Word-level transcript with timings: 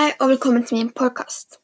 velkommen 0.00 0.64
til 0.64 0.78
min 0.78 0.90
podkast. 0.96 1.58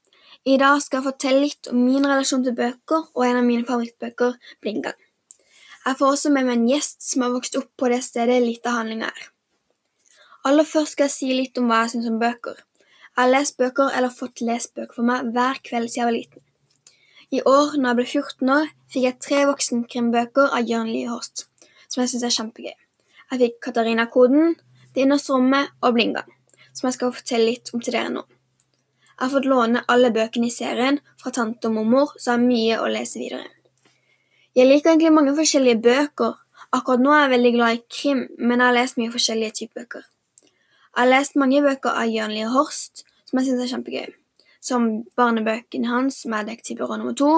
I 0.45 0.57
dag 0.61 0.83
skal 0.83 0.99
jeg 0.99 1.07
fortelle 1.07 1.41
litt 1.41 1.69
om 1.71 1.79
min 1.81 2.05
relasjon 2.05 2.43
til 2.45 2.55
bøker 2.57 3.07
og 3.15 3.23
en 3.25 3.39
av 3.41 3.47
mine 3.47 3.65
favorittbøker, 3.65 4.35
Blindgang. 4.61 4.99
Jeg 5.87 5.97
får 5.99 6.13
også 6.13 6.33
med 6.35 6.45
meg 6.45 6.59
en 6.59 6.67
gjest 6.69 7.01
som 7.07 7.25
har 7.25 7.33
vokst 7.33 7.57
opp 7.57 7.71
på 7.81 7.89
det 7.89 8.03
stedet 8.05 8.37
litt 8.45 8.69
av 8.69 8.77
handlinga 8.81 9.09
er. 9.09 9.25
Aller 10.45 10.69
først 10.69 10.93
skal 10.99 11.09
jeg 11.09 11.15
si 11.15 11.31
litt 11.33 11.59
om 11.59 11.71
hva 11.71 11.81
jeg 11.85 11.95
syns 11.95 12.11
om 12.13 12.21
bøker. 12.21 12.61
Jeg 12.61 13.23
har 13.23 13.33
lest 13.33 13.57
bøker 13.57 13.97
eller 13.97 14.13
fått 14.21 14.45
lest 14.45 14.75
bøker 14.77 15.01
for 15.01 15.09
meg 15.09 15.33
hver 15.33 15.63
kveld 15.65 15.89
siden 15.89 16.03
jeg 16.03 16.11
var 16.11 16.17
liten. 16.19 16.45
I 17.33 17.41
år, 17.41 17.75
når 17.81 17.89
jeg 17.89 18.01
ble 18.03 18.09
14 18.21 18.55
år, 18.59 18.73
fikk 18.93 19.09
jeg 19.09 19.21
tre 19.31 19.43
voksenkrimbøker 19.49 20.53
av 20.53 20.69
Jørn 20.69 20.93
Lie 20.93 21.09
Horst, 21.09 21.49
som 21.89 22.05
jeg 22.05 22.13
syns 22.13 22.29
er 22.29 22.37
kjempegøy. 22.37 22.77
Jeg 23.33 23.47
fikk 23.47 23.61
Katarina-koden, 23.71 24.59
Det 24.93 25.05
innerste 25.05 25.35
rommet 25.35 25.73
og 25.85 25.93
Blindgang, 25.93 26.36
som 26.77 26.89
jeg 26.91 26.99
skal 26.99 27.15
fortelle 27.17 27.51
litt 27.51 27.73
om 27.73 27.83
til 27.83 27.97
dere 27.97 28.13
nå. 28.13 28.25
Jeg 29.17 29.25
har 29.25 29.33
fått 29.33 29.49
låne 29.49 29.81
alle 29.89 30.11
bøkene 30.13 30.51
i 30.51 30.53
serien 30.53 30.99
fra 31.17 31.33
tante 31.33 31.71
og 31.71 31.77
mormor, 31.79 32.11
så 32.19 32.35
jeg 32.35 32.37
har 32.37 32.43
mye 32.43 32.81
å 32.85 32.91
lese 32.93 33.21
videre. 33.21 33.47
Jeg 34.57 34.69
liker 34.69 34.93
egentlig 34.93 35.13
mange 35.17 35.33
forskjellige 35.37 35.81
bøker. 35.85 36.37
Akkurat 36.77 37.01
nå 37.01 37.15
er 37.15 37.23
jeg 37.25 37.33
veldig 37.33 37.53
glad 37.55 37.79
i 37.79 37.81
krim, 37.97 38.21
men 38.37 38.61
jeg 38.61 38.67
har 38.67 38.77
lest 38.77 39.01
mye 39.01 39.15
forskjellige 39.15 39.57
typer 39.61 39.83
bøker. 39.87 40.05
Jeg 40.45 41.01
har 41.01 41.11
lest 41.11 41.41
mange 41.41 41.63
bøker 41.65 41.97
av 41.97 42.13
Jørn 42.13 42.37
Lie 42.37 42.53
Horst, 42.53 43.07
som 43.29 43.41
jeg 43.41 43.49
syns 43.49 43.65
er 43.65 43.73
kjempegøy, 43.73 44.13
som 44.65 44.87
barnebøkene 45.17 45.91
hans 45.91 46.23
med 46.29 46.49
Detektivbyrå 46.51 47.01
nummer 47.01 47.17
to 47.17 47.33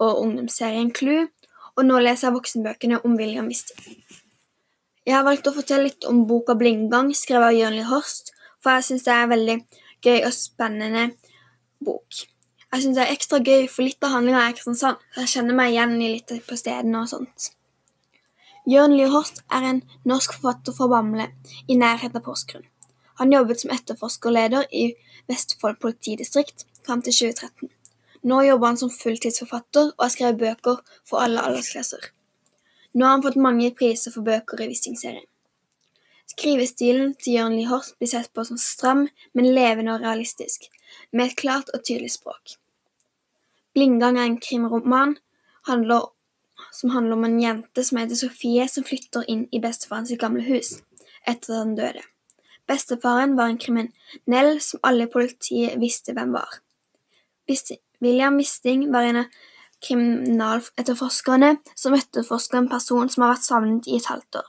og 0.00 0.22
ungdomsserien 0.24 0.92
Clue, 0.96 1.28
og 1.76 1.84
nå 1.84 2.00
leser 2.00 2.28
jeg 2.28 2.36
voksenbøkene 2.38 3.04
om 3.04 3.20
William 3.20 3.48
Wisting. 3.48 4.00
Jeg 5.04 5.16
har 5.16 5.24
valgt 5.24 5.48
å 5.48 5.56
fortelle 5.56 5.88
litt 5.88 6.04
om 6.08 6.26
boka 6.28 6.56
Blindgang, 6.56 7.12
skrevet 7.16 7.52
av 7.52 7.56
Jørn 7.56 7.76
Lie 7.76 7.88
Horst, 7.88 8.34
for 8.60 8.76
jeg 8.76 8.88
syns 8.88 9.06
det 9.06 9.14
er 9.14 9.24
en 9.24 9.32
veldig 9.34 9.56
gøy 10.04 10.18
og 10.26 10.34
spennende 10.36 11.06
bok. 11.84 12.24
Jeg 12.70 12.84
syns 12.84 12.98
det 12.98 13.06
er 13.06 13.14
ekstra 13.14 13.40
gøy, 13.42 13.64
for 13.68 13.82
litt 13.86 14.04
av 14.06 14.14
handlinga 14.14 14.44
er 14.46 14.54
Kristiansand, 14.54 15.00
så 15.14 15.24
jeg 15.24 15.32
kjenner 15.34 15.56
meg 15.58 15.72
igjen 15.72 15.96
i 15.98 16.12
litt 16.12 16.34
på 16.46 16.58
stedene 16.58 17.02
og 17.02 17.10
sånt. 17.10 17.50
Jørn 18.70 18.94
Lier 18.94 19.16
er 19.56 19.64
en 19.66 19.80
norsk 20.06 20.36
forfatter 20.36 20.76
fra 20.76 20.86
Bamble, 20.92 21.26
i 21.66 21.78
nærheten 21.80 22.20
av 22.20 22.26
Porsgrunn. 22.26 22.68
Han 23.20 23.32
jobbet 23.32 23.60
som 23.60 23.72
etterforskerleder 23.74 24.68
i 24.72 24.92
Vestfold 25.28 25.80
politidistrikt 25.82 26.64
fram 26.86 27.02
til 27.02 27.12
2013. 27.12 27.68
Nå 28.30 28.38
jobber 28.44 28.70
han 28.70 28.78
som 28.80 28.92
fulltidsforfatter 28.92 29.90
og 29.90 30.04
har 30.04 30.12
skrevet 30.12 30.40
bøker 30.40 30.80
for 31.08 31.24
alle 31.24 31.42
aldersklasser. 31.42 32.10
Nå 32.94 33.06
har 33.06 33.16
han 33.16 33.24
fått 33.24 33.40
mange 33.40 33.70
priser 33.76 34.14
for 34.14 34.26
bøker 34.26 34.62
i 34.62 34.70
Wisting-serien. 34.70 35.26
Skrivestilen 36.30 37.14
til 37.18 37.38
Jørn 37.38 37.56
Lie 37.58 37.68
Horst 37.70 37.96
blir 37.98 38.10
sett 38.10 38.30
på 38.34 38.44
som 38.46 38.58
stram, 38.60 39.06
men 39.34 39.50
levende 39.54 39.96
og 39.96 40.04
realistisk, 40.04 40.68
med 41.12 41.30
et 41.30 41.38
klart 41.40 41.72
og 41.74 41.82
tydelig 41.82 42.12
språk. 42.14 42.54
Blindgang 43.74 44.18
er 44.18 44.28
en 44.28 44.38
krimroman 44.42 45.16
handler, 45.66 46.10
som 46.72 46.94
handler 46.94 47.18
om 47.18 47.26
en 47.26 47.40
jente 47.42 47.84
som 47.84 47.98
heter 47.98 48.18
Sofie, 48.18 48.68
som 48.68 48.86
flytter 48.86 49.26
inn 49.30 49.46
i 49.50 49.62
bestefaren 49.62 50.06
sitt 50.06 50.20
gamle 50.22 50.44
hus 50.46 50.78
etter 51.28 51.52
at 51.52 51.58
han 51.58 51.76
døde. 51.76 52.02
Bestefaren 52.70 53.36
var 53.36 53.50
en 53.50 53.58
kriminell 53.60 54.60
som 54.62 54.80
alle 54.86 55.08
i 55.08 55.10
politiet 55.12 55.80
visste 55.82 56.14
hvem 56.16 56.32
var. 56.36 56.60
William 58.00 58.38
Wisting 58.38 58.86
var 58.92 59.08
en 59.08 59.24
av 59.24 59.40
kriminaletterforskerne 59.84 61.56
som 61.74 61.96
etterforsker 61.96 62.60
en 62.60 62.70
person 62.70 63.10
som 63.10 63.24
har 63.24 63.34
vært 63.34 63.48
savnet 63.48 63.88
i 63.90 63.98
et 63.98 64.08
halvt 64.08 64.40
år. 64.40 64.48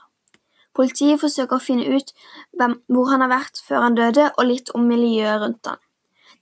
Politiet 0.76 1.20
forsøker 1.20 1.58
å 1.58 1.62
finne 1.62 1.84
ut 1.92 2.12
hvor 2.56 3.10
han 3.12 3.24
har 3.24 3.32
vært 3.32 3.60
før 3.66 3.86
han 3.86 3.96
døde, 3.98 4.30
og 4.36 4.48
litt 4.48 4.72
om 4.76 4.86
miljøet 4.88 5.42
rundt 5.42 5.68
han. 5.68 5.80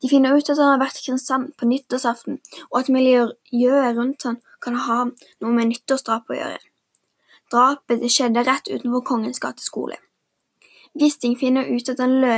De 0.00 0.08
finner 0.08 0.32
ut 0.32 0.48
at 0.48 0.56
han 0.56 0.74
har 0.74 0.80
vært 0.80 1.00
i 1.00 1.04
Kristiansand 1.04 1.54
på 1.60 1.68
nyttårsaften, 1.68 2.38
og 2.70 2.76
at 2.80 2.92
miljøet 2.94 3.96
rundt 3.98 4.28
han 4.28 4.38
kan 4.62 4.78
ha 4.86 5.00
noe 5.10 5.56
med 5.56 5.72
nyttårsdrapet 5.72 6.36
å 6.36 6.38
gjøre. 6.38 6.62
Drapet 7.50 8.06
skjedde 8.06 8.46
rett 8.46 8.70
utenfor 8.70 9.02
Kongens 9.04 9.42
gate 9.42 9.64
skole. 9.64 9.98
Wisting 11.00 11.36
finner 11.38 11.68
ut 11.70 11.88
at 11.90 12.00
han 12.02 12.16
lø 12.22 12.36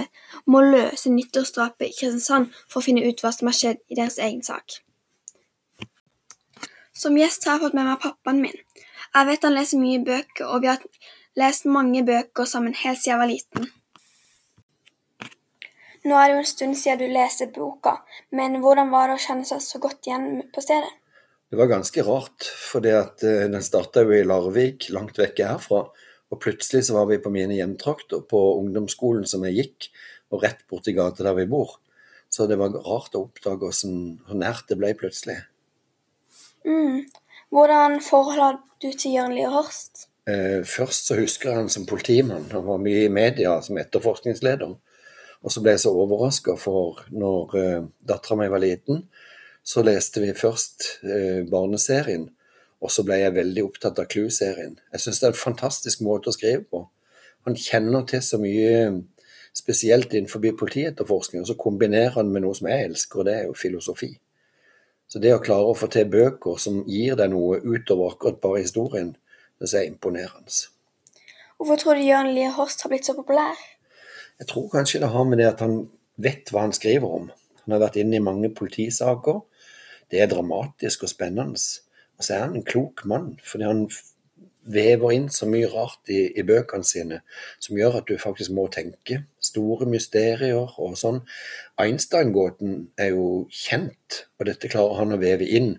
må 0.50 0.60
løse 0.64 1.12
nyttårsdrapet 1.12 1.86
i 1.86 1.94
Kristiansand 1.94 2.50
for 2.66 2.80
å 2.80 2.86
finne 2.86 3.04
ut 3.04 3.20
hva 3.22 3.32
som 3.32 3.48
har 3.48 3.56
skjedd 3.56 3.80
i 3.88 3.98
deres 4.00 4.19
egen 4.20 4.42
sak. 4.44 4.80
Som 6.92 7.16
gjest 7.16 7.47
har 7.47 7.56
jeg 7.56 7.66
fått 7.66 7.76
med 7.78 7.88
meg 7.88 8.03
pappaen 8.03 8.42
min. 8.42 8.59
Jeg 9.12 9.28
vet 9.28 9.44
han 9.44 9.56
leser 9.56 9.80
mye 9.80 10.03
bøker, 10.04 10.48
og 10.48 10.64
vi 10.64 10.70
har 10.72 10.82
lest 11.38 11.65
mange 11.65 12.04
bøker 12.06 12.48
sammen 12.48 12.75
helt 12.76 13.00
siden 13.00 13.12
jeg 13.12 13.20
var 13.22 13.31
liten. 13.31 13.70
Nå 16.03 16.16
er 16.19 16.28
det 16.28 16.34
jo 16.34 16.41
en 16.43 16.50
stund 16.50 16.78
siden 16.78 16.98
du 16.98 17.15
leste 17.15 17.47
boka, 17.54 18.00
men 18.34 18.59
hvordan 18.62 18.91
var 18.91 19.09
det 19.09 19.20
å 19.20 19.22
kjenne 19.22 19.47
seg 19.47 19.62
så 19.62 19.78
godt 19.82 20.09
igjen 20.09 20.42
på 20.54 20.65
stedet? 20.65 20.91
Det 21.53 21.59
var 21.60 21.69
ganske 21.69 22.03
rart, 22.06 22.48
for 22.48 22.82
uh, 22.88 23.12
den 23.21 23.62
starta 23.62 24.03
jo 24.03 24.15
i 24.16 24.25
Larvik, 24.25 24.88
langt 24.91 25.21
vekke 25.21 25.50
herfra. 25.50 25.84
Og 26.32 26.41
plutselig 26.41 26.87
så 26.88 26.97
var 26.97 27.10
vi 27.10 27.21
på 27.21 27.31
mine 27.31 27.59
hjemtrakter, 27.59 28.22
på 28.25 28.41
ungdomsskolen 28.56 29.28
som 29.28 29.44
jeg 29.44 29.59
gikk, 29.59 29.91
og 30.32 30.47
rett 30.47 30.65
borti 30.71 30.94
gata 30.97 31.26
der 31.26 31.37
vi 31.37 31.44
bor. 31.50 31.76
Så 32.32 32.48
det 32.48 32.56
var 32.56 32.72
rart 32.72 33.12
å 33.12 33.26
oppdage 33.26 33.69
hvor 33.69 34.38
nært 34.41 34.72
det 34.72 34.78
ble 34.81 34.94
plutselig. 34.97 35.42
Mm. 36.65 37.04
Hvordan 37.53 38.00
forhold 38.00 38.41
har 38.41 38.59
du 38.81 38.88
til 38.88 39.19
Jørn 39.19 39.37
Lier 39.37 39.53
Horst? 39.53 40.06
Eh, 40.06 40.11
først 40.22 41.09
så 41.09 41.16
husker 41.19 41.50
jeg 41.50 41.59
han 41.59 41.71
som 41.72 41.87
politimann. 41.88 42.44
Han 42.53 42.66
var 42.66 42.78
mye 42.78 43.06
i 43.09 43.12
media 43.12 43.56
som 43.65 43.78
etterforskningsleder. 43.81 44.77
Og 45.43 45.50
så 45.50 45.62
ble 45.62 45.75
jeg 45.75 45.83
så 45.83 45.93
overraska, 45.99 46.55
for 46.60 47.03
når 47.10 47.56
eh, 47.59 47.84
dattera 48.06 48.38
mi 48.38 48.49
var 48.50 48.62
liten, 48.62 49.03
så 49.66 49.83
leste 49.87 50.22
vi 50.22 50.34
først 50.38 50.87
eh, 51.03 51.43
barneserien, 51.50 52.28
og 52.83 52.91
så 52.91 53.05
ble 53.06 53.19
jeg 53.21 53.34
veldig 53.34 53.65
opptatt 53.66 53.99
av 54.03 54.09
Clue-serien. 54.10 54.77
Jeg 54.94 55.03
syns 55.03 55.21
det 55.22 55.28
er 55.28 55.34
en 55.34 55.43
fantastisk 55.43 56.03
måte 56.06 56.31
å 56.31 56.37
skrive 56.37 56.65
på. 56.71 56.84
Han 57.47 57.59
kjenner 57.59 58.06
til 58.06 58.22
så 58.22 58.39
mye 58.43 59.03
spesielt 59.54 60.15
innenfor 60.15 60.43
politietterforskning, 60.59 61.43
og 61.43 61.50
så 61.50 61.59
kombinerer 61.59 62.15
han 62.16 62.31
med 62.33 62.47
noe 62.47 62.56
som 62.59 62.71
jeg 62.71 62.91
elsker, 62.91 63.21
og 63.21 63.28
det 63.28 63.34
er 63.39 63.49
jo 63.49 63.59
filosofi. 63.59 64.12
Så 65.10 65.21
det 65.21 65.34
å 65.34 65.43
klare 65.43 65.69
å 65.69 65.77
få 65.77 65.91
til 65.93 66.09
bøker 66.09 66.59
som 66.62 66.84
gir 66.89 67.19
deg 67.19 67.34
noe 67.34 67.59
utover 67.60 68.15
akkurat 68.15 68.39
bare 68.43 68.62
historien, 68.62 69.12
det 69.62 69.80
er 69.80 69.90
imponerende. 69.90 70.54
Hvorfor 71.56 71.78
tror 71.78 71.94
du 71.94 72.02
Jørn 72.02 72.32
Lie 72.34 72.50
Horst 72.50 72.82
har 72.82 72.90
blitt 72.90 73.06
så 73.06 73.14
populær? 73.14 73.58
Jeg 74.40 74.48
tror 74.50 74.68
kanskje 74.72 75.00
det 75.02 75.12
har 75.12 75.24
med 75.28 75.38
det 75.38 75.46
at 75.52 75.60
han 75.62 75.84
vet 76.18 76.50
hva 76.50 76.66
han 76.66 76.74
skriver 76.74 77.06
om. 77.06 77.28
Han 77.64 77.76
har 77.76 77.84
vært 77.84 78.00
inne 78.02 78.18
i 78.18 78.24
mange 78.24 78.50
politisaker. 78.54 79.44
Det 80.10 80.20
er 80.20 80.30
dramatisk 80.32 81.06
og 81.06 81.12
spennende. 81.12 81.60
Og 82.18 82.26
så 82.26 82.34
er 82.34 82.42
han 82.46 82.56
en 82.58 82.66
klok 82.66 83.04
mann, 83.06 83.36
fordi 83.46 83.68
han 83.68 83.84
vever 84.62 85.14
inn 85.14 85.28
så 85.32 85.46
mye 85.50 85.68
rart 85.70 86.10
i, 86.10 86.20
i, 86.38 86.42
bøkene 86.46 86.86
sine 86.86 87.20
som 87.62 87.78
gjør 87.78 87.98
at 88.00 88.10
du 88.10 88.18
faktisk 88.20 88.54
må 88.54 88.68
tenke. 88.70 89.22
Store 89.42 89.88
mysterier 89.90 90.76
og 90.78 90.98
sånn. 90.98 91.22
Einstein-gåten 91.82 92.92
er 92.98 93.14
jo 93.16 93.46
kjent, 93.50 94.24
og 94.38 94.46
dette 94.50 94.70
klarer 94.70 95.00
han 95.00 95.16
å 95.16 95.22
veve 95.22 95.48
inn 95.48 95.76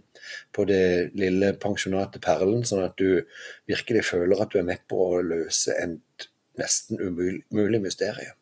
på 0.55 0.65
det 0.69 1.13
lille 1.19 1.53
pensjonatet 1.61 2.23
Perlen, 2.23 2.63
sånn 2.67 2.85
at 2.85 2.97
du 2.99 3.23
virkelig 3.69 4.05
føler 4.09 4.43
at 4.43 4.53
du 4.53 4.59
er 4.61 4.67
med 4.67 4.83
på 4.89 4.99
å 5.15 5.23
løse 5.25 5.75
et 5.79 6.27
nesten 6.59 7.01
umulig 7.01 7.81
mysterium. 7.81 8.37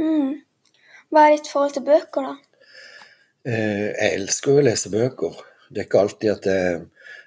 Mm. 0.00 0.40
Hva 1.10 1.26
er 1.26 1.36
ditt 1.36 1.50
forhold 1.50 1.74
til 1.74 1.86
bøker, 1.88 2.30
da? 2.30 2.36
Eh, 3.50 3.88
jeg 3.90 4.16
elsker 4.20 4.54
jo 4.54 4.62
å 4.62 4.66
lese 4.68 4.92
bøker. 4.92 5.42
Det 5.70 5.82
er 5.82 5.88
ikke 5.88 6.04
alltid 6.04 6.32
at 6.36 6.50
jeg 6.50 6.80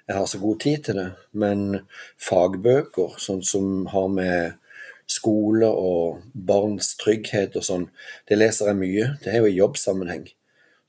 jeg 0.06 0.16
har 0.16 0.26
så 0.26 0.38
god 0.38 0.60
tid 0.60 0.84
til 0.84 0.98
det. 1.00 1.08
Men 1.32 1.60
fagbøker, 2.20 3.16
sånn 3.20 3.42
som 3.46 3.86
har 3.92 4.10
med 4.12 4.58
skole 5.08 5.68
og 5.68 6.22
barns 6.32 6.94
trygghet 7.00 7.56
og 7.56 7.64
sånn, 7.64 7.86
det 8.28 8.38
leser 8.40 8.70
jeg 8.70 8.80
mye. 8.80 9.06
Det 9.24 9.32
er 9.32 9.42
jo 9.42 9.50
i 9.50 9.56
jobbsammenheng. 9.58 10.26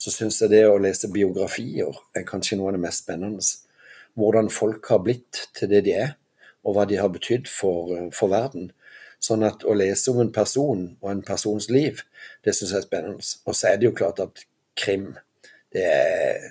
Så 0.02 0.12
syns 0.14 0.42
jeg 0.42 0.52
det 0.52 0.66
å 0.68 0.80
lese 0.82 1.10
biografier 1.12 1.96
er 2.16 2.28
kanskje 2.28 2.60
noe 2.60 2.72
av 2.72 2.78
det 2.78 2.84
mest 2.84 3.06
spennende. 3.06 3.44
Hvordan 4.16 4.52
folk 4.54 4.88
har 4.92 5.04
blitt 5.04 5.46
til 5.56 5.72
det 5.72 5.86
de 5.88 5.96
er, 6.06 6.16
og 6.66 6.76
hva 6.76 6.86
de 6.90 6.98
har 7.00 7.12
betydd 7.14 7.50
for, 7.50 7.94
for 8.16 8.32
verden. 8.34 8.72
Sånn 9.22 9.46
at 9.48 9.64
å 9.66 9.76
lese 9.78 10.12
om 10.12 10.22
en 10.22 10.34
person 10.34 10.88
og 11.02 11.10
en 11.12 11.24
persons 11.26 11.70
liv, 11.72 12.02
det 12.46 12.56
syns 12.56 12.74
jeg 12.74 12.84
er 12.84 12.88
spennende. 12.88 13.30
Og 13.46 13.58
så 13.58 13.72
er 13.72 13.80
det 13.80 13.90
jo 13.90 13.96
klart 13.98 14.22
at 14.24 14.44
krim, 14.78 15.14
det 15.74 15.86
er 15.86 16.50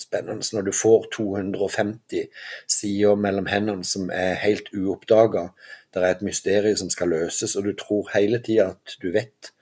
spennende 0.00 0.46
når 0.54 0.68
du 0.68 0.72
får 0.74 1.08
250 1.16 2.28
sider 2.70 3.18
mellom 3.20 3.48
hendene 3.50 3.86
som 3.86 4.10
er 4.14 4.38
helt 4.42 4.70
uoppdaga. 4.74 5.50
Det 5.92 6.02
er 6.02 6.14
et 6.14 6.24
mysterium 6.24 6.78
som 6.78 6.90
skal 6.92 7.12
løses, 7.12 7.56
og 7.58 7.66
du 7.66 7.74
tror 7.78 8.10
hele 8.14 8.40
tida 8.42 8.72
at 8.74 8.96
du 9.02 9.10
vet 9.14 9.52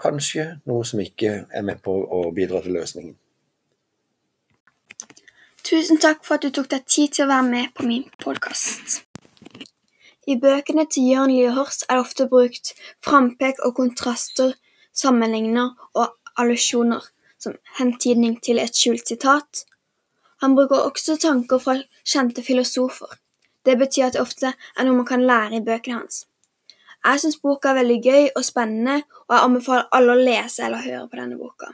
kanskje 0.00 0.46
noe 0.68 0.86
som 0.86 1.02
ikke 1.02 1.32
er 1.46 1.66
med 1.66 1.82
på 1.84 1.92
å 1.92 2.22
bidra 2.36 2.62
til 2.64 2.76
løsningen. 2.78 3.14
Tusen 5.70 6.00
takk 6.02 6.24
for 6.26 6.38
at 6.38 6.44
du 6.46 6.50
tok 6.50 6.70
deg 6.72 6.86
tid 6.88 7.14
til 7.14 7.26
å 7.26 7.30
være 7.30 7.46
med 7.46 7.72
på 7.76 7.86
min 7.86 8.06
podkast. 8.22 9.02
I 10.26 10.36
bøkene 10.40 10.86
til 10.90 11.08
Jørn 11.10 11.32
Lierhorst 11.34 11.84
er 11.88 11.98
det 11.98 12.04
ofte 12.04 12.26
brukt 12.30 12.72
frampek 13.04 13.60
og 13.66 13.76
kontraster, 13.78 14.54
sammenligner 14.92 15.76
og 15.94 16.16
allusjoner, 16.40 17.04
som 17.38 17.56
hentydning 17.78 18.38
til 18.44 18.60
et 18.62 18.76
skjult 18.76 19.08
sitat. 19.08 19.64
Han 20.40 20.56
bruker 20.56 20.86
også 20.88 21.18
tanker 21.20 21.60
fra 21.60 21.76
kjente 22.04 22.44
filosofer. 22.44 23.18
Det 23.64 23.76
betyr 23.78 24.08
at 24.08 24.16
det 24.16 24.24
ofte 24.24 24.52
er 24.54 24.86
noe 24.86 25.00
man 25.02 25.08
kan 25.08 25.24
lære 25.26 25.60
i 25.60 25.64
bøkene 25.64 26.00
hans. 26.00 26.24
Jeg 27.04 27.20
syns 27.22 27.38
boka 27.40 27.70
er 27.70 27.78
veldig 27.80 28.00
gøy 28.04 28.26
og 28.36 28.44
spennende, 28.44 29.02
og 29.28 29.36
jeg 29.36 29.44
anbefaler 29.46 29.86
alle 29.96 30.16
å 30.16 30.20
lese 30.20 30.66
eller 30.66 30.84
høre 30.84 31.06
på 31.08 31.20
denne 31.20 31.38
boka. 31.40 31.70